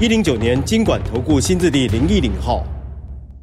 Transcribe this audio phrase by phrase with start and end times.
[0.00, 2.64] 一零九年金管投顾新字第零一零号。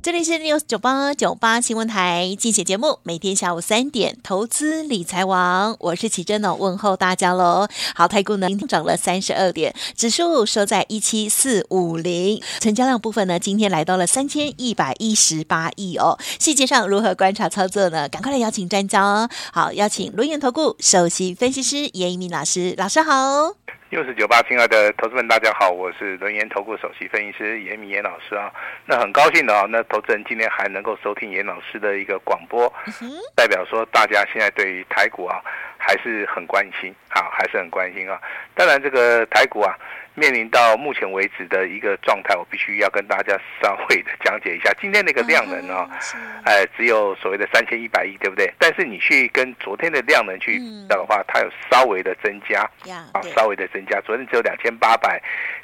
[0.01, 7.69] 这里是 News 九八九八新闻台，精选节目，每天下午三点，投资理财王，我是奇珍哦，问候大家喽。
[7.95, 16.19] 好，台股呢今天涨了三十二点，指数收在一七四五零，成交量部分呢，今天来到了三千一百一十八亿哦。
[16.37, 18.09] 细节上如何观察操作呢？
[18.09, 19.29] 赶快来邀请专家哦。
[19.53, 23.60] 好，邀请轮源投顾首席分析师严一鸣老师，老师好。
[23.91, 28.49] 六四九八，亲爱的投资们，大家好，我是轮研投顾首席分析师严明严老师啊。
[28.85, 32.73] 那很高兴的啊，那投资人今天还能够收听严老师的一个广播，
[33.35, 35.41] 代表说大家现在对于台股啊
[35.77, 38.17] 还是很关心啊，还是很关心啊。
[38.55, 39.75] 当然，这个台股啊。
[40.13, 44.71] 面临到目前为止的一个状态，我必须要跟大家稍微的讲解一下。
[44.81, 45.89] 今天那个量能啊，
[46.43, 48.51] 哎，只有所谓的三千一百亿，对不对？
[48.59, 52.61] 但是你去跟昨天的量能去比较的话，它有稍微的增加，
[53.13, 54.01] 啊，稍微的增加。
[54.01, 55.21] 昨天只有两千八百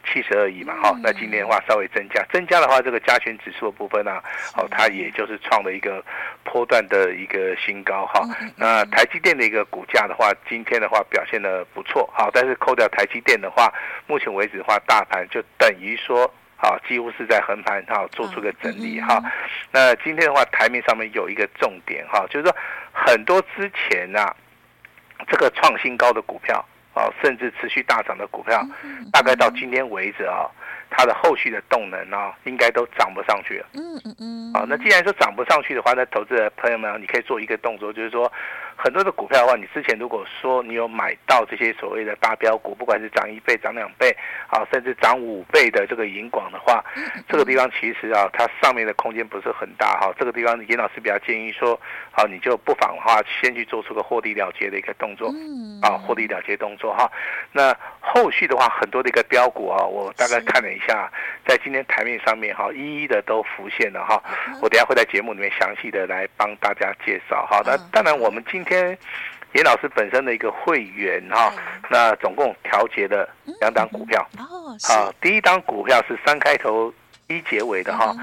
[0.07, 4.21] 七十二亿嘛，哈，那今天的话稍微增加，增加的话，这个加权指数的部分呢，
[4.55, 6.03] 哦，它也就是创了一个
[6.43, 8.21] 波段的一个新高，哈。
[8.55, 13.71] 那台积电的一个股价的话，今天的话表现的不错，好，但是扣掉台积电的话，
[14.07, 19.21] 目前为止的话，大盘就等于说，好，几乎是在横盘哈，做出个整理哈。
[19.71, 22.55] 那今天的话，台面上面有一个重点哈，就是说
[22.93, 24.33] 很多之前啊，
[25.27, 26.63] 这个创新高的股票
[26.97, 28.65] 啊，甚至持续大涨的股票，
[29.11, 30.49] 大概到今天为止啊，
[30.89, 33.65] 它的后续的动能啊，应该都涨不上去了。
[33.73, 34.53] 嗯嗯嗯。
[34.53, 38.31] 啊，那既然说涨不上去的话，那投资者朋友们，你可以做一个动作，就是说。
[38.79, 46.85] 很多的股票的话，你之前如果说你有买到这些所谓的大标股，不管是涨一倍、涨两倍，啊，甚至涨五倍的这个银广的话，
[47.27, 50.13] 这个地方其实啊，它上面的空间不是很大哈。
[50.19, 51.73] 这个地方严老师比较建议说，
[52.11, 55.33] 好，你就不妨的话，先去做出个获利了结的一个动作，
[55.81, 57.11] 啊，获利了结动作哈。
[57.51, 61.11] 那后续的话，很多的一个标股啊，我大概看了一下，
[61.45, 64.21] 在今天台面上面哈，一一的都浮现了哈。
[64.61, 67.61] 我等下会在节目里面详细的来帮大家介绍哈。
[67.65, 68.97] 那当然，我们今天
[69.53, 71.51] 严老师本身的一个会员哈，
[71.89, 73.27] 那总共调节了
[73.59, 74.23] 两档股票。
[74.37, 76.93] 哦好，第一档股票是三开头
[77.27, 78.13] 一结尾的哈，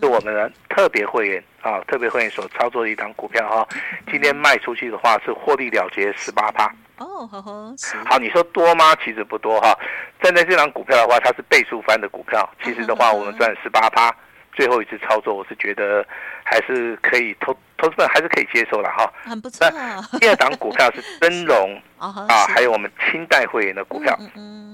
[0.00, 3.66] 是我们的特别会员啊，特别会员所操作的一档股票哈。
[4.10, 6.72] 今天卖出去的话是获利了结十八趴。
[6.98, 7.74] 哦，好好，
[8.04, 8.94] 好，你说多吗？
[9.02, 9.76] 其实不多哈。
[10.24, 12.48] 站在这档股票的话，它是倍数翻的股票。
[12.64, 14.10] 其实的话，我们赚十八趴。
[14.54, 16.02] 最后一次操作，我是觉得
[16.42, 17.54] 还是可以投
[17.84, 19.12] 投资者还是可以接受了哈。
[19.24, 19.68] 很不错。
[20.18, 22.10] 第二档股票是真龙 啊，
[22.48, 24.18] 还有我们清代会员的股票。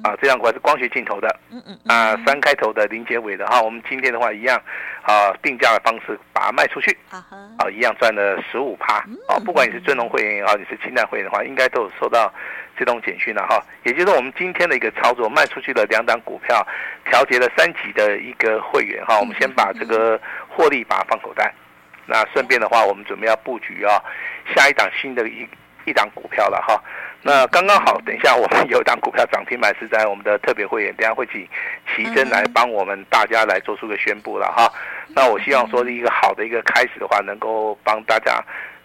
[0.02, 1.28] 啊，这档股票是光学镜头的。
[1.50, 3.60] 嗯嗯啊，三开头的零结尾的哈。
[3.60, 4.56] 我们今天的话一样
[5.02, 6.96] 啊，定价的方式把它卖出去。
[7.10, 8.98] 啊，一样赚了十五趴。
[9.28, 12.32] 啊，不管你是尊龙会员也好，你是清代会员的话，应该都有收到。
[12.78, 16.66] 自动简讯了哈，也就是我们今天的一个操作，卖出去的两档股票，
[17.04, 21.52] 调节了三级的一个会员哈，我们先把这个获利把它放口袋，
[22.06, 24.02] 那顺便的话，我们准备要布局啊，
[24.54, 25.48] 下一档新的一
[25.84, 26.82] 一档股票了哈。
[27.22, 31.46] 那刚刚好，等一下我们有一档股票涨停板是在我们的特别会员，等下会请
[31.94, 34.72] 奇珍来帮我们大家来做出个宣布了哈。
[35.14, 38.42] 那我希望说一个好的一个开始的话，能够帮大家。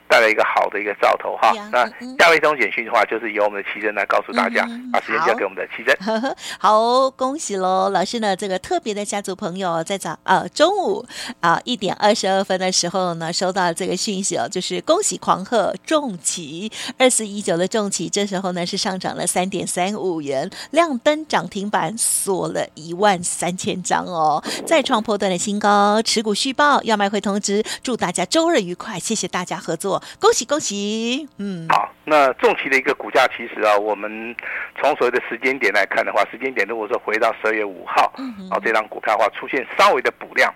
[0.07, 1.85] 带来一个好的一个兆头哈，那
[2.17, 5.95] 下一通简讯的话，就是由我们的奇珍来告诉大家，把时间交给我们的奇珍。
[6.59, 11.05] 好，恭喜喽，老师呢，这个特别的家族朋友在早呃中午
[11.39, 29.94] 啊一点二十二分的时候呢，收到这个讯息哦，就是恭喜狂贺重旗二四一九的重旗，这时候呢是上涨了三点三五元，亮灯涨停板锁了一万三千张哦，再创破断的新高，持股续报要卖会通知，祝大家周日愉快，谢谢大家合作。
[30.19, 34.36] 恭喜恭喜，嗯，好，那重期的一个股价，其实啊，我们
[34.80, 40.53] 从所谓的时间点来看的话，时间点如果说回到十二月五号，嗯哼，啊，这张股票的话出现稍微的补量，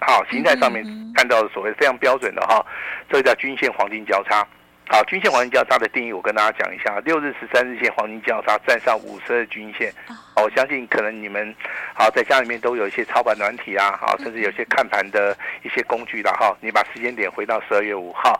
[0.00, 0.84] 好，形态上面
[1.14, 2.64] 看到的所谓非常标准的哈，
[3.10, 4.46] 这个叫均线黄金交叉。
[4.86, 7.00] 好，均线黄金交叉的定义，我跟大家讲一下。
[7.04, 9.92] 六日、十三日线黄金交叉站上五十二均线，
[10.36, 11.54] 我相信可能你们
[11.94, 16.54] 好在家里面都有一些操盘软体啊，好，甚至有些看盘的一些工具的哈。
[16.60, 18.38] 你把时间点回到十二月五号，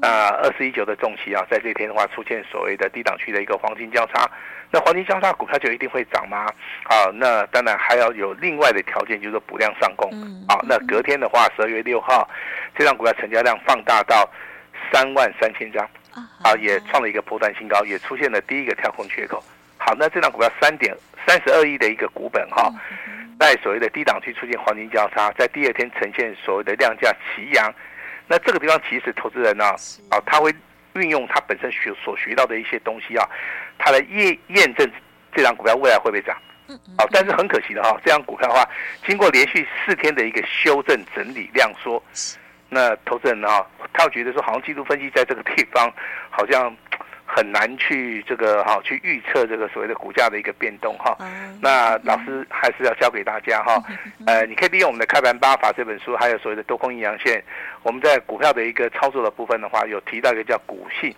[0.00, 4.30] 那二四一九的重期啊，在这天的话出现所谓的低档区的一个黄金交叉，
[4.70, 6.46] 那黄金交叉股票就一定会涨吗？
[6.84, 10.10] 啊，那当然还要有另外的条件，就是说补量上攻。
[10.46, 12.28] 好，那隔天的话，十二月六号，
[12.76, 14.28] 这张股票成交量放大到
[14.92, 15.88] 三万三千张，
[16.42, 19.42] 啊，也创了一个波段新高，也出现了第一个跳空缺口。
[19.78, 20.96] 好，那这张股票三点
[21.26, 22.72] 三十二亿的一个股本哈，
[23.38, 27.72] 在所谓的低档区出现黄金交叉，在第二天呈现所谓的量价齐扬。
[28.26, 29.64] 那这个地方其实投资人呢，
[30.10, 30.54] 啊，他会
[30.94, 33.28] 运用他本身学所学到的一些东西啊，
[33.78, 34.90] 他来验验证
[35.34, 36.36] 这张股票未来会不会涨。
[36.98, 38.68] 好，但是很可惜的哈，这张股票的话，
[39.06, 42.02] 经过连续四天的一个修正整理量缩，
[42.68, 45.92] 那投资人啊，他会觉得说，好像技术分析在这个地方
[46.30, 46.74] 好像。
[47.28, 51.14] 很难去这个哈去预测这个所谓的股价的一个变动哈，
[51.60, 53.82] 那老师还是要教给大家哈，
[54.26, 57.42] 呃，你可以利用我们的开盘八法这本书，还有所谓的多空阴阳线，
[57.82, 61.12] 我们在股票的一个操作的部分的话，有提到一个叫股性。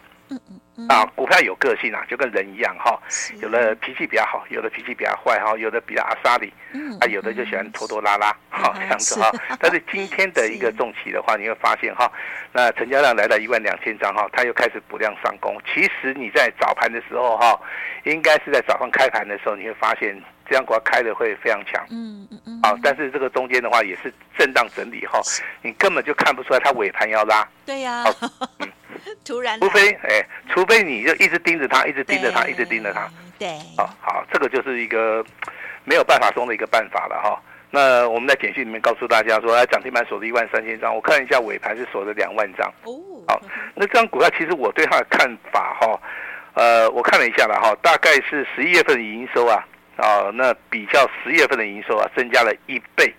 [0.88, 2.96] 啊，股票有个性啊，就跟人一样哈，
[3.40, 6.52] 有的脾气比较好，有的脾气比较坏哈，有的比较阿莎里，
[7.00, 9.32] 啊，有的就喜欢拖拖拉拉，好这样子哈。
[9.58, 12.10] 但是今天的 一个重企的话，你会发现哈，
[12.52, 15.60] 那成交量来到一万两千张哈，它又开始补量上攻。
[15.66, 17.58] 其实你在早盘的时候哈，
[18.04, 20.16] 应该是在早上开盘的时候，你会发现
[20.48, 25.20] 这样股票开的会非常强，嗯嗯嗯，啊，但是这个中间的话也是震荡整理哈，
[25.60, 28.04] 你根本就看不出来它尾盘要拉，对呀，
[28.60, 28.67] 嗯。
[29.28, 33.06] 突然，除非哎，除非你就一直盯着它，一直盯着它，一直盯着它。
[33.38, 35.22] 对，哦，好，这个就是一个
[35.84, 37.38] 没有办法中的一个办法了哈。
[37.70, 42.66] 那我们在简讯里面告诉大家说，哎，涨停板锁了一万三千张，我看一下尾盘是锁了两万张。
[42.84, 42.96] 哦，
[43.28, 43.38] 好，
[43.74, 46.00] 那这张股票其实我对它的看法哈，
[46.54, 49.62] 呃，我看了一下了哈，大概是十一月份的营收啊，
[49.96, 53.14] 啊，那比较十月份的营收啊，增加了一倍，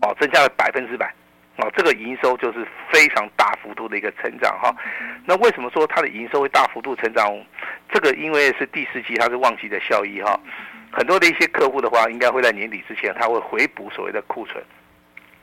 [0.00, 1.12] 哦，增加了百分之百。
[1.56, 4.74] 哦，这个营收就是非常大幅度的一个成长哈。
[5.24, 7.32] 那为什么说它的营收会大幅度成长？
[7.92, 10.38] 这个因为是第四季，它是旺季的效益哈。
[10.90, 14.60] 很多的一些客户的话，应该会在年底之前，他会回补所谓的库存。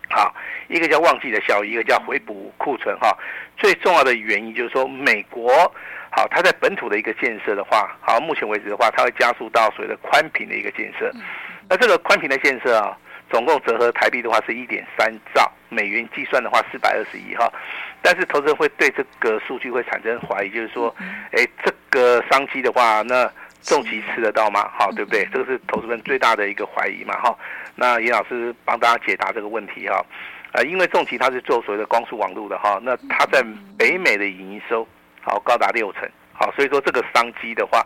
[0.10, 0.36] 好，
[0.68, 3.18] 一个叫旺季的效益，一个叫回补库存哈。
[3.56, 5.50] 最重要的原因就是说，美国
[6.12, 11.10] 好，它在本土的一个建设的话，好，目前为止的话，它会加速到所谓的宽频的一个建设。
[11.70, 12.98] 那这个宽频的建设啊。
[13.32, 17.52] 总共折合台币的话是一点三兆美元计算的话四百二十亿哈，
[18.02, 20.94] 但是投资人会对这个数据会产生怀疑，就是说，
[21.32, 23.32] 哎，这个商机的话，那
[23.62, 24.70] 重疾吃得到吗？
[24.78, 25.26] 好，对不对？
[25.32, 27.34] 这个是投资人最大的一个怀疑嘛哈。
[27.76, 30.06] 那严老师帮大家解答这个问题哈，
[30.52, 33.42] 呃，因为重疾它是做所谓的光速网络的哈，那它在
[33.78, 34.86] 北美的营收
[35.22, 36.10] 好高达六成。
[36.34, 37.86] 好，所以说这个商机的话，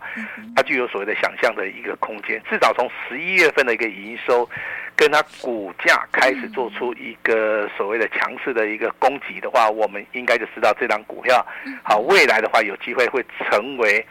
[0.56, 2.42] 它具有所谓的想象的一个空间。
[2.50, 4.50] 至少从十一月份的一个营收，
[4.96, 11.46] 跟它股价开始做出一个所谓的强势的一个攻击的话，我们应该就知道这张股票，
[11.84, 14.06] 好，未来的话有机会会成为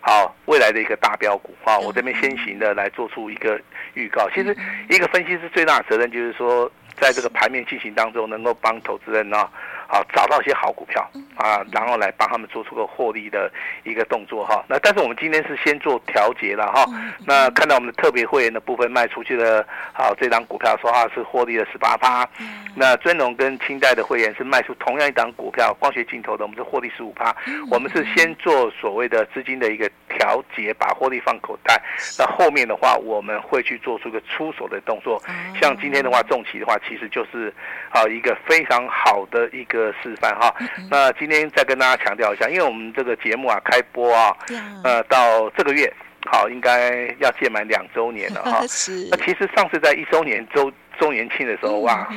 [0.00, 1.54] 好未来的一个大标股。
[1.64, 3.60] 啊，我这边先行的来做出一个
[3.94, 4.28] 预告。
[4.30, 4.56] 其实
[4.88, 9.48] 一个分析师最大的责任就是说，在这个盘面进行当中，能够帮投资人呢。
[9.88, 13.50] 好，找到一些好股票啊，然后来帮他们做出个获利的
[13.84, 14.64] 一个动作哈。
[14.68, 16.84] 那但是我们今天是先做调节了哈。
[17.24, 22.28] 那看到我们的特别会员的部分卖出去的，好，这档股票说话是获利了十八趴。
[22.74, 27.34] 那尊龙跟清代的会员是卖出同样一档股票，光学镜头的，我们是获利十五趴。
[27.70, 31.80] 我们是先做所谓的资金的一个调节，把获利放口袋。
[32.18, 35.22] 那后面的话，我们会去做出个出手的动作。
[35.60, 37.54] 像今天的话，重企的话，其实就是
[37.90, 39.75] 啊一个非常好的一个。
[39.76, 40.54] 个示范哈，
[40.90, 44.36] 那今天再跟大家强调一下，因为我们这个节目啊开播啊，
[44.82, 45.92] 呃，到这个月
[46.30, 48.64] 好，应该要届满两周年了哈。
[48.68, 49.08] 是。
[49.10, 52.08] 那其实上次在一周年周周年庆的时候哇，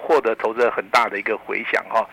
[0.00, 2.06] 获得投资人很大的一个回响哈。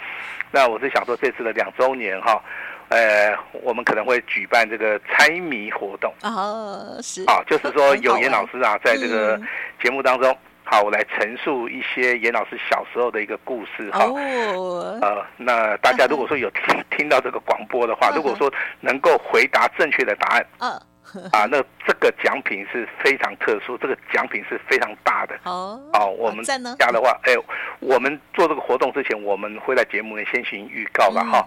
[0.52, 2.42] 那我是想说，这次的两周年哈，
[2.90, 9.40] 呃，我们可能会举办这个猜谜活动哦，是啊，就是说 有严老师啊，在这个
[9.82, 10.36] 节目当中。
[10.64, 14.06] 好，我来陈述一些严老师小时候的一个故事哈。
[14.06, 15.00] 哦。
[15.02, 20.82] 呃，那大家如果说有听听到这个广播的话，如果说能够回答正确的答案，嗯，
[21.32, 25.38] 啊，那这个奖品是非常特殊，这个奖品是非常大的。
[25.44, 25.80] 哦。
[25.94, 26.58] 哦，我们家
[26.92, 27.34] 的话，哎，
[27.80, 31.46] 我们做这个活动之前，我们会在节目里先行预告了哈。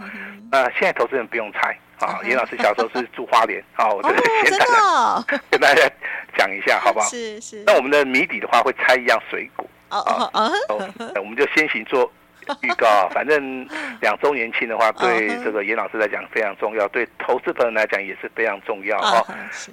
[0.50, 1.76] 那现在投资人不用猜。
[1.98, 5.90] 啊，严老师小时候是住花莲， 啊，我这个先大家跟大家
[6.36, 7.06] 讲一下，好不好？
[7.06, 7.64] 是是。
[7.64, 9.66] 那我们的谜底的话，会猜一样水果。
[9.88, 10.92] 哦哦哦。
[11.16, 12.12] 我们就先行做
[12.62, 13.66] 预告，反正
[14.00, 19.24] 两周年庆的话， 对这个严老师来讲非常重要，对投资朋友来讲也是非常重要哈。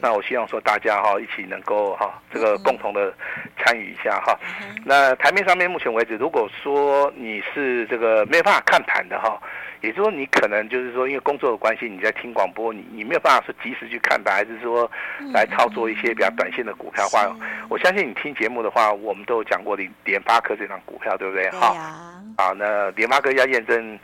[0.01, 3.13] 那我希望说大家哈一起能够哈这个共同的
[3.57, 4.37] 参与一下哈。
[4.85, 9.39] 那台面上面目前为止，如果说你是这个没有办法看盘的哈。
[9.81, 14.89] 也就是说，你可能就是说，因为工作的关系，你在听广播，你你没有办法说及时去看的，还是说
[15.33, 21.49] 来操作一些比较短线的股票的话，嗯、我相信你听节目的话，我们都有讲过联联发科这张股票，对不对？
[21.49, 23.99] 哈、啊，好，那联发科要验证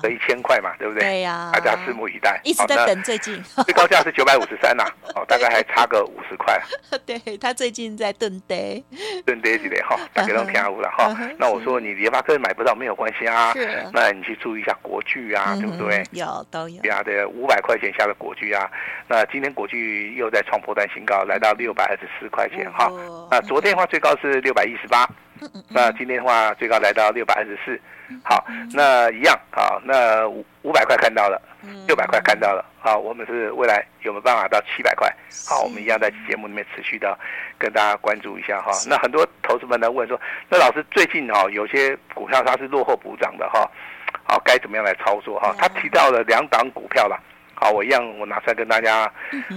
[0.00, 1.02] 个一千块嘛，对不对？
[1.02, 2.40] 对呀，大家拭目以待。
[2.44, 4.84] 一直在等最近， 最高价是九百五十三呐，
[5.16, 6.56] 哦，大概还差个五十块。
[7.04, 8.80] 对，他最近在蹲跌，
[9.26, 9.98] 蹲跌几点哈？
[10.14, 11.12] 大概都听下午了哈。
[11.40, 13.52] 那我说你联发科买不到没有关系啊，
[13.92, 16.04] 那你去注意一下国巨啊，对不对？
[16.12, 18.70] 有都有，对啊，对，五百块钱下的国巨啊，
[19.08, 22.88] 那今天国巨又在创波段新高，来到六百二十四块钱哈。
[23.30, 25.08] 那昨天的话最高是六百一十八，
[25.68, 27.80] 那今天的话最高来到六百二十四。
[28.24, 31.40] 好，那一样啊，那五五百块看到了，
[31.86, 35.14] 六百块看到了，好，我们是未来有没有办法到七百块？
[35.46, 37.18] 好，我们一样在节目里面持续的
[37.58, 38.72] 跟大家关注一下哈。
[38.88, 43.70] 那很多投资们来问说，那老师最近哈有些股票它是落后补涨的哈。
[44.24, 45.54] 好，该怎么样来操作哈？
[45.58, 47.22] 他提到了两档股票了，
[47.60, 49.10] 好，我一样我拿出来跟大家，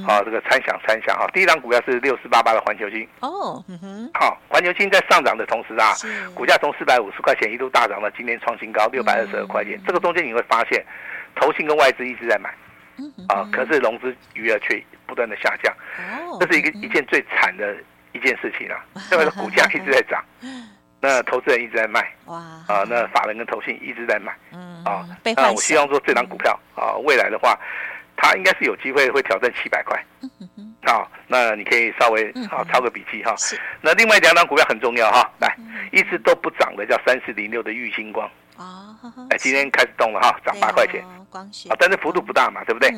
[0.06, 1.28] 好这个参详参详哈。
[1.34, 3.64] 第一档股票是六四八八的环球金哦，
[4.14, 5.94] 好，环球金在上涨的同时啊，
[6.34, 9.80] 股价从四百五十块钱一度大涨到今天创新高六百二十二块钱。
[9.86, 10.84] 这个中间你会发现，
[11.36, 12.50] 投信跟外资一直在买，
[13.30, 15.72] 啊，可是融资余额却不断的下降，
[16.40, 17.76] 这是一个一件最惨的
[18.14, 20.24] 一件事情啊， 因为股价一直在涨。
[21.04, 22.38] 那投资人一直在卖，哇。
[22.68, 25.04] 啊，那法人跟投信一直在买，嗯啊，
[25.36, 27.58] 那我希望说这张股票啊，未来的话，
[28.22, 29.98] 它应该是有机会会挑战七百块，
[30.84, 33.34] 啊，那你可以稍微好抄个笔记哈。
[33.82, 35.58] 那另外两张股票很重要哈，来，
[35.92, 38.96] 一直都不涨的叫三四零六的玉晶光，啊，
[39.32, 42.92] 哎，今天开始动了哈，涨八块钱，啊，但是幅度不大嘛，对不对？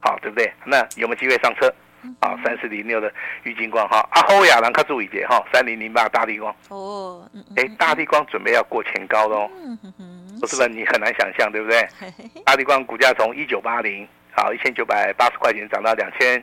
[0.00, 0.50] 好，对不对？
[0.64, 1.72] 那有没有机会上车？
[2.20, 6.54] 啊，三四零六的玉晶光哈，阿后亚兰卡注意点哈，三零零八大地光。
[6.68, 9.50] 哦，哎，大地光准备要过前高喽，
[10.40, 10.66] 不是吧？
[10.68, 11.88] 你很难想象，对不对？
[12.44, 16.42] 大地光股价从一九八零好一千九百八十块钱涨到两千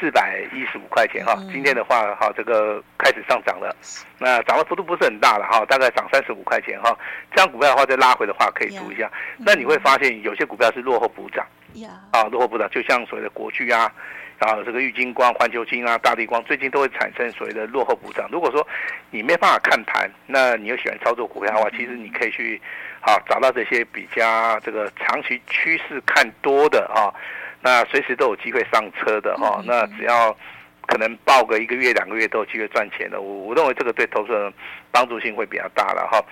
[0.00, 3.74] 四百一十五块钱哈，今天的话哈，这个开始上涨了，
[4.18, 6.96] 那涨的幅度不是很大了哈，大概涨三十五块钱哈，
[7.34, 11.46] 这样股票的话再拉回的话可以注意一下，那你会发现有些股票是落后补涨，
[12.10, 13.92] 啊，落后补涨，就像所谓的国巨啊。
[14.38, 18.28] 啊，这个玉金光、环球金啊、大地光，最近都会产生所谓的落后补涨。
[18.30, 18.64] 如果说
[19.10, 22.60] 你没办法看盘，那你又喜欢操作股票的话，其实你可以去
[23.00, 27.10] 啊找到这些比较这个长期趋势看多的啊，
[27.60, 29.62] 那随时都有机会上车的哈、啊。
[29.66, 30.32] 那只要
[30.86, 33.20] 可能抱个一个月、两个月都有机会赚钱的。
[33.20, 34.52] 我我认为这个对投资人
[34.92, 36.24] 帮助性会比较大了哈。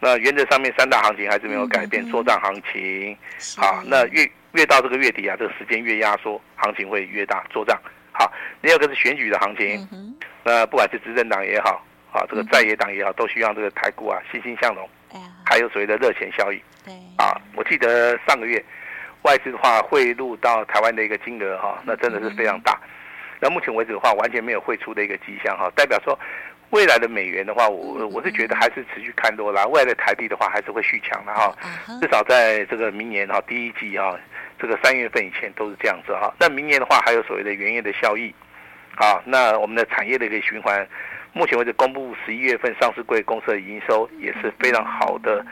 [0.00, 3.14] 那原则上面三大行情还是没有改变，作帐行情
[3.58, 4.26] 好，那越。
[4.52, 7.80] 越到这个月底啊，这个时间越压缩，行情会越大，做账。
[8.12, 8.30] 好，
[8.60, 9.86] 第二个是选举的行情，
[10.42, 16.60] 那不管是执政党也好，啊，这个在野党也好，都希望这个台股啊欣欣向荣，哎、呀还有所谓的热钱效应。
[16.84, 18.62] 对，啊，我记得上个月
[19.22, 22.78] 外资的话汇入到台湾的一个金额哈，那真的是非常大。
[23.40, 26.18] 那、目前为止的话，完全没有汇出的一个迹象哈，代表说。
[26.70, 29.66] 未来的美元的话，我我是觉得还是持续看多啦。
[29.66, 31.52] 未来的台币的话，还是会续强的哈。
[32.00, 34.16] 至少在这个明年哈第一季哈，
[34.60, 36.32] 这个三月份以前都是这样子哈。
[36.38, 38.34] 那明年的话，还有所谓的原业的效益，
[38.96, 40.86] 好，那我们的产业的一个循环，
[41.32, 45.44] 目前为止公布十一月份上市柜公司的营收也是非常好的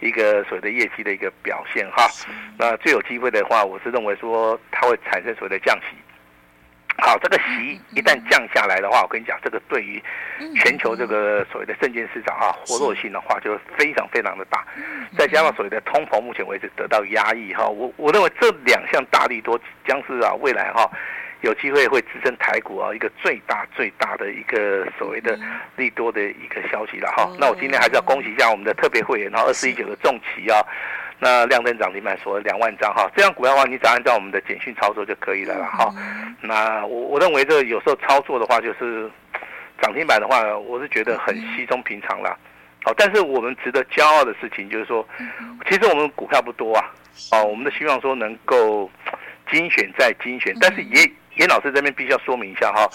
[0.00, 2.08] 一个所谓的业绩的一个表现哈。
[2.58, 5.96] 那最有机会的话，我是认为说它会产生所谓的降息。
[7.06, 10.02] 好，这个息一旦降下来的话，我跟你讲，这个对于
[10.56, 14.66] 全球这个所谓的证券市场啊，活络性的话，就非常非常的大。
[15.16, 20.90] 再加上所谓的通膨，目前为止得到压抑哈，我我认为这两项大利多将是啊未来哈
[21.42, 25.38] 有机会会支撑台股啊一个最大最大的一个所谓的
[25.76, 27.30] 利多的一个消息了哈。
[27.38, 30.58] 那我今天还是要恭喜一下我们的特别会员，然后二四一九的重旗啊。
[31.18, 35.94] 那亮灯涨停板说两万张哈，这样股票的话，你只要按照我们的简讯操作就可以了啦哈。
[36.40, 39.10] 那我我认为这有时候操作的话，就是
[39.80, 42.36] 涨停板的话，我是觉得很稀松平常啦。
[42.84, 45.06] 好，但是我们值得骄傲的事情就是说，
[45.68, 46.84] 其实我们股票不多啊。
[47.32, 48.90] 哦，我们都希望说能够
[49.50, 52.86] 精选再精选，但是严严老师这边必须要说明一下哈。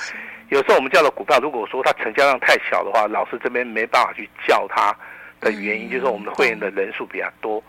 [0.49, 4.95] 有时候我们叫的股票，如果说它成交量太小的话，老师这边没办法去叫它。
[5.41, 7.62] 的原因就是说，我们的会员的人数比较多，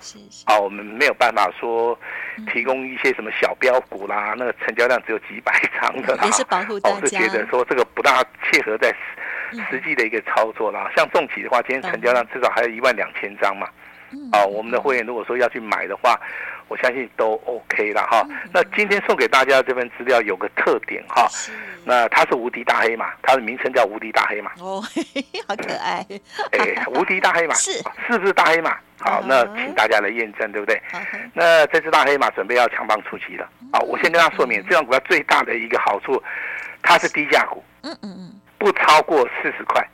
[0.45, 1.99] 啊，我们没有办法说
[2.53, 6.97] 提供一些什么小标股啦，那个成交量只有几百张的啦，也是保护大家。
[6.97, 8.95] 我是觉得说这个不大切合在
[9.71, 10.91] 实际的一个操作啦。
[10.95, 13.67] 像重企的话，今天成交量至少还有一万两千张嘛，
[14.33, 16.19] 啊，我们的会员如果说要去买的话，
[16.69, 18.27] 我相信都 OK 了哈。
[18.53, 21.29] 那今天送给大家这份资料有个特点哈，
[21.85, 24.53] 那它是无敌大黑马，它的名称叫无敌大黑马。
[24.59, 24.83] 哦，
[25.47, 26.07] 好可爱。
[26.53, 27.73] 哎，无敌大黑马是
[28.07, 28.77] 是不是大黑马？
[28.99, 30.81] 好，那请大家来验证，对不对？
[31.35, 33.49] 那这只大黑马准备要强棒出击了。
[33.73, 36.23] 好，我先跟大家说明，这张股票最大的一个好处，
[36.83, 39.85] 它是低价股，嗯嗯嗯，不超过四十块。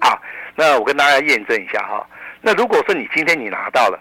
[0.00, 0.20] 好，
[0.54, 2.06] 那我跟大家验证一下哈。
[2.42, 3.98] 那如果说你今天你拿到了，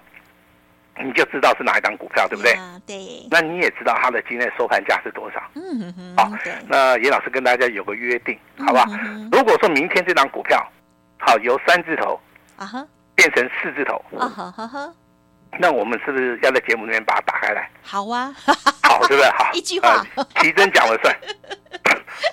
[1.01, 2.53] 你就知道是哪一档股票，对不对？
[2.85, 3.27] 对。
[3.29, 5.41] 那你也知道它的今天的收盘价是多少？
[5.55, 6.15] 嗯哼哼。
[6.17, 6.31] 好，
[6.67, 8.85] 那严老师跟大家有个约定，好不好？
[9.31, 10.67] 如果说明天这档股票，
[11.19, 12.19] 好由三字头
[12.57, 14.93] 啊哈变成四字头啊哈哈哈，
[15.59, 17.69] 那我们是不是要在节目里面把它打开来？
[17.83, 18.33] 好啊，
[18.83, 19.29] 好，对不对？
[19.31, 20.03] 好， 一句话，
[20.41, 21.15] 奇珍讲了算。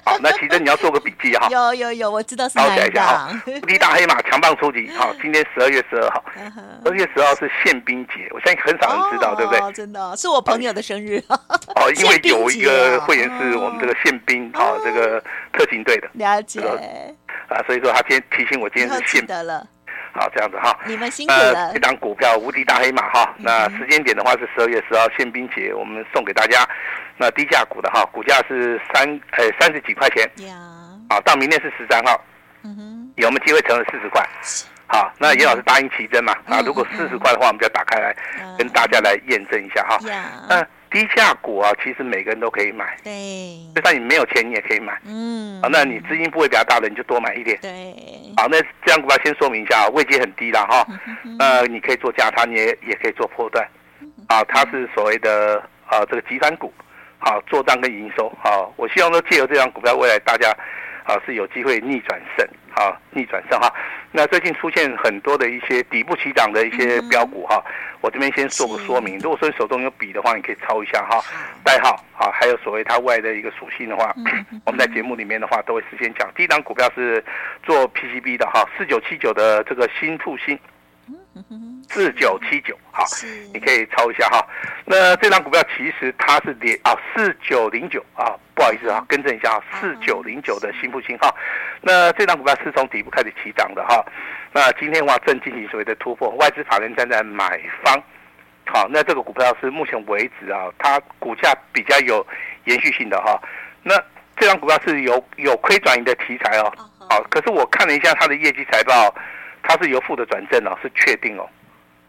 [0.08, 1.48] 好，那其实你要做个笔记哈。
[1.50, 3.40] 有有有，我知道是哪一档。
[3.46, 9.72] 无敌大黑马强棒出击，好，今天十二月十二号，十二月十号是宪兵节，我相信很少人知道，对不对？
[9.72, 11.22] 真的，是我朋友的生日。
[11.28, 15.22] 哦，因为 有一个会员是我们这个宪兵，好，这个
[15.52, 16.08] 特勤队的。
[16.14, 16.60] 了解。
[17.48, 19.66] 啊，所以说他今天提醒我，今天是宪兵了。
[20.18, 20.76] 好，这样子哈。
[20.86, 21.72] 你们辛苦了。
[21.72, 26.66] 这档股票无敌大黑马哈，那时间点的话是十二月十号宪兵节，我们送给大家。
[27.16, 30.28] 那低价股的哈，股价是三呃三十几块钱，
[31.10, 32.20] 好，到明天是十三号，
[32.62, 34.24] 嗯哼，有没有机会成了四十块？
[34.86, 38.14] 好，那严老师答应奇珍嘛，啊，如果四十块的话，我们就要打开来
[38.56, 39.98] 跟大家来验证一下哈。
[40.48, 43.12] 那低价股啊，其实每个人都可以买，对，
[43.74, 47.94] 就算你没有钱，你也可以买，嗯，啊，那你资金部位比较大的，你就多买一点，对，
[48.36, 50.86] 好，那这样股票先说明一下，位阶很低了哈，
[51.38, 53.66] 呃，你可以做价差，你也也可以做破断，
[54.28, 56.72] 啊，它是所谓的啊这个集团股。
[57.20, 60.50] 好，做账跟营收，好，我希望说借由这张股票，未来大家
[61.02, 62.46] 啊是有机会逆转胜，
[62.78, 63.68] 好，逆转胜哈。
[64.12, 67.60] 那最近出现很多的一些底部起涨的一些标股哈，
[68.00, 69.18] 我这边先做个说明。
[69.18, 71.20] 如果说你手中有笔的话，你可以抄一下哈，
[71.64, 74.14] 代号啊，还有所谓它外的一个属性的话，
[74.64, 76.32] 我们在节目里面的话都会事先讲。
[76.36, 77.24] 第一档股票是
[77.64, 80.56] 做 PCB 的哈，四九七九的这个新复兴。
[81.88, 83.04] 四九七九，好，
[83.54, 84.44] 你可以抄一下哈。
[84.84, 91.34] 那这张股票其实它是连啊，四九零九啊，不好意思啊，更正一下啊，四九零九的新复兴哈。
[91.80, 94.04] 那这张股票是从底部开始起涨的哈。
[94.52, 97.98] 那今天的话正进行所谓的突破，外资法人站在买方。
[98.66, 102.26] 好，那这个股票是目前为止啊，它股价比较有
[102.64, 103.40] 延续性的哈。
[103.82, 103.94] 那
[104.36, 106.70] 这张股票是有有亏转盈的题材哦。
[107.08, 108.92] 好，可是我看了一下它的业绩财报。
[109.62, 111.46] 它是由负的转正哦，是确定哦，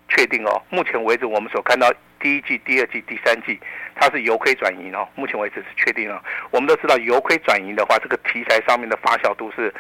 [0.08, 0.62] 确定哦。
[0.70, 3.60] 目前为止，我们所看到第一季、第二季、第三季，
[3.96, 5.08] 它是由亏转盈哦。
[5.16, 6.22] 目前为止是确定了。
[6.52, 9.74] 我们都知道由亏转盈的话，这个题材上面的发酵度是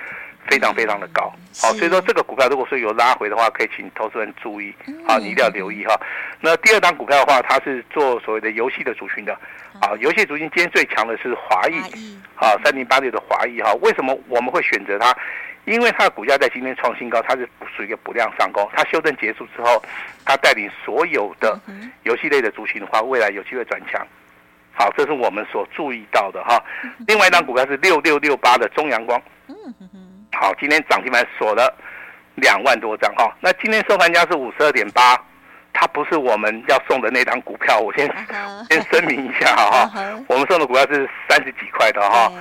[0.47, 1.33] 非常非常的高。
[1.61, 4.73] 好，所以说这个股票如果说有拉回的话，可以请投资人注意，
[5.07, 5.99] 好，你一定要留意哈。
[6.39, 9.33] 那第二档股票的话，它是做所谓的游戏的族群的，
[9.79, 11.79] 啊，游戏族群今天最强的是华义，
[12.35, 13.73] 啊，三零八六的华裔哈。
[13.81, 15.15] 为什么我们会选择它？
[15.65, 18.67] 因为它的股价在今天创新高，它是属于一个补量上攻。
[18.73, 19.83] 它修正结束之后，
[20.25, 21.59] 它带领所有的
[22.03, 24.01] 游戏类的族群的话，未来有机会转强。
[24.73, 26.63] 好，这是我们所注意到的哈。
[27.05, 29.21] 另外一档股票是六六六八的中阳光。
[30.31, 31.73] 好，今天涨停板锁了
[32.35, 33.35] 两万多张哈。
[33.41, 35.19] 那今天收盘价是五十二点八，
[35.73, 37.79] 它不是我们要送的那张股票。
[37.79, 38.07] 我先
[38.69, 39.91] 先声明一下哈，
[40.27, 42.31] 我们送的股票是三十几块的哈。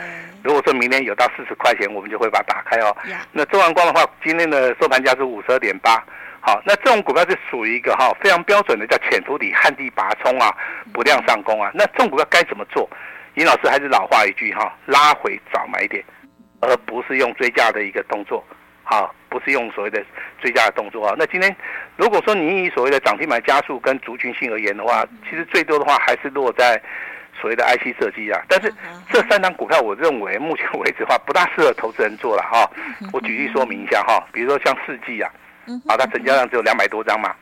[0.45, 2.97] 如果说明天有到四十块钱，我们就会把它打开哦。
[3.33, 6.03] 那中阳光的话，今天的收盘价是五十二点八。
[6.41, 10.55] 好，那这种股票是属于一个哈非常标准的叫潜伏底、旱地拔葱啊，
[10.93, 11.71] 不量上攻啊。
[11.75, 12.89] 那这种股票该怎么做？
[13.35, 16.03] 尹老师还是老话一句哈，拉回早买点，
[16.61, 18.45] 而不是用追加的一个动作。
[18.85, 20.03] 好，不是用所谓的
[20.41, 21.15] 追加的动作啊。
[21.19, 21.55] 那今天
[21.97, 26.81] 如果说你以所谓的涨停板加速跟族群性而言的话，其实最多的话还是落在。
[27.41, 28.75] 所谓的 IC 设计啊，但是
[29.13, 32.69] 这三张股票，我认为目前为止的话，不大适合投资人做了哈。
[33.13, 35.31] 我举例说明一下哈，比如说像世纪啊，
[35.87, 37.33] 啊，它成交量只有两百多张嘛，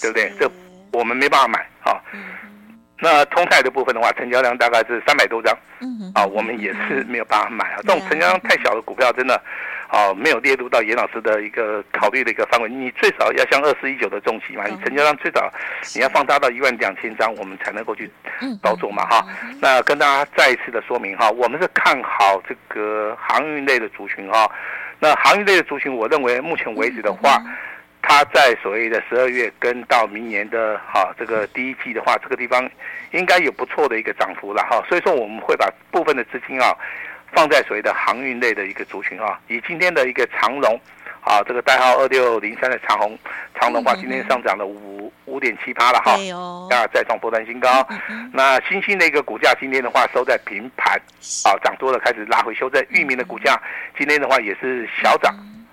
[0.00, 0.32] 对不对？
[0.38, 0.48] 这
[0.92, 1.98] 我们没办法买啊。
[3.00, 7.78] 那通泰的部分的话，成交量大概是三百多张，嗯啊，我们也是没有办法买啊。
[7.82, 9.40] 这种成交量太小的股票，真的。
[9.90, 12.68] 啊，没有列入到严老师的一个考虑的一个范围。
[12.68, 15.52] 你最少要像二四一九的重骑嘛，你成交量最少
[15.96, 18.08] 你要放大到一万两千张，我们才能够去
[18.62, 19.26] 操作嘛哈。
[19.60, 24.48] 那跟大家再一次的说明哈，我们是看好这个航运类的族群哈。
[25.00, 27.42] 那航运类的族群，我认为目前为止的话，
[28.02, 32.68] 它在所谓的十二月跟到明年的哈这个第一季的话，这个地方
[33.12, 34.82] 应该有不错的一个涨幅了哈。
[34.88, 36.76] 所以说我们会把部分的资金啊。
[37.32, 40.74] 放在所谓的航运类的一个族群啊，以今天的一个长龙，
[41.20, 43.16] 啊，这个代号二六零三的长虹，
[43.54, 46.10] 长荣的话今天上涨了五五点七八了哈，
[46.74, 47.86] 啊，再创波段新高。
[48.32, 51.00] 那新兴的一个股价今天的话收在平盘，
[51.44, 52.84] 啊，涨多了开始拉回修正。
[52.88, 53.56] 域名的股价
[53.96, 55.32] 今天的话也是小涨。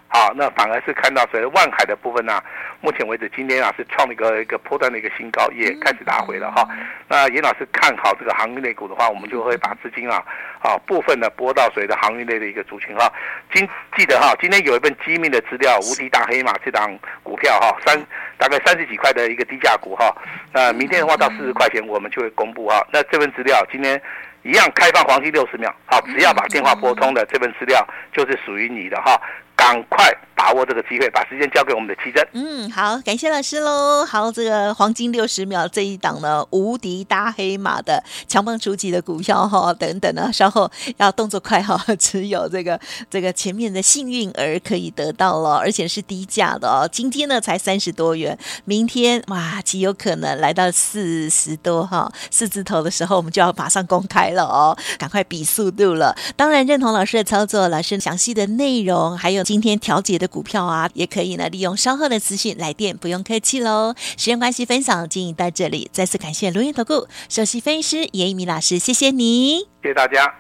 [0.10, 2.44] 啊，那反而是看到随着万海的部分呢、啊，
[2.80, 6.66] 目前为止今天啊是创了一个一个波段的一个新高，也开始拉回了哈。
[7.10, 10.24] 那严老师看好这个航运类股的话，我们就会把资金啊
[10.64, 13.12] 啊部分的拨到所谓的航运类的一个族群哈。
[13.54, 13.68] 今
[13.98, 18.00] 记得哈，今天有一份机密的资料，无敌大黑马这档股票哈，三
[18.38, 20.16] 大概三十几块的一个低价股哈。
[20.54, 22.82] 那明天的话到四十块钱，我们就会公布哈。
[22.94, 24.02] 那这份资料今天
[24.44, 29.20] 一样开放黄金六十秒，好，只要把电话拨通的这份资料就是属于你的哈。
[29.68, 32.26] 赶快把握这个机会，把时间交给我们的奇珍。
[32.32, 34.06] 嗯，好，感谢老师喽。
[34.06, 46.88] 好，这个黄金六十秒这一档呢，无敌大黑马的强棒出击的股票哈，等等呢，稍后要动作快哈，只有这个这个前面的幸运儿可以得到了，而且是低价的哦。
[46.90, 56.16] 今天呢才三十多元，明天哇极有可能来到四十多哈，四字头的时候我们就要马上公开了哦，赶快比速度了。
[56.38, 59.44] 当然认同老师的操作，老师详细的内容还有。
[59.57, 63.94] 今天调节的股票啊，也可以呢，利用稍后的资讯来电，不用客气喽。
[63.98, 70.34] 时间关系，分享进行到这里，再次感谢轮元投顾首席分析师严一鸣老师，谢谢你，谢谢大家。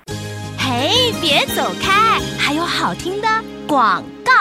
[0.58, 3.28] 嘿，别走开，还有好听的
[3.68, 4.32] 广告。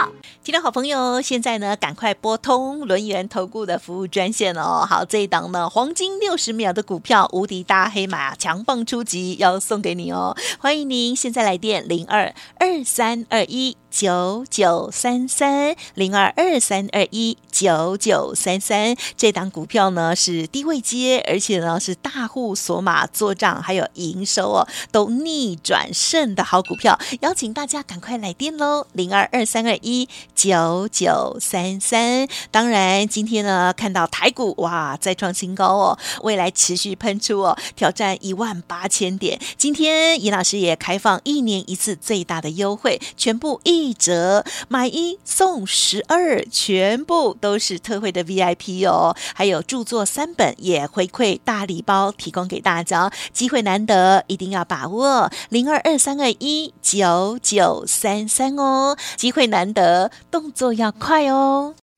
[0.43, 4.85] 听众好朋友，现在呢，赶快拨通轮源投顾的服务专线哦。
[4.89, 10.37] 好，这一档呢，黄金六十秒的股票，无敌大黑马，强棒出击，要送给你哦。
[10.57, 18.95] 欢迎您现在来电零二二三二一九九三三零二二三二一九九三三。
[19.15, 30.07] 这档股票呢是低位接，而且呢是大户锁码做账，还有营收哦都逆转胜的好股票，邀请大家赶快来电喽，零二二三二一。
[30.35, 39.39] 九九三三，当然今天呢，看到台股哇再创新高哦，未来持续喷出哦，挑战一万八千点。
[39.57, 60.11] 今天尹老师也开放一年一次最大的优惠，全部一一折，买一送十二，全部都是特惠的 VIP 哦，还有著作三本也回馈大礼包提供给大家，机会难得，一定要把握零二二三二一九九三三哦，机会难得。
[60.29, 61.75] 动作要快哦！